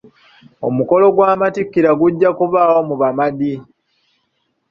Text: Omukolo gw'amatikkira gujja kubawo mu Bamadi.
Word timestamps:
Omukolo 0.67 1.05
gw'amatikkira 1.15 1.91
gujja 1.99 2.29
kubawo 2.37 2.79
mu 2.89 2.95
Bamadi. 3.01 3.53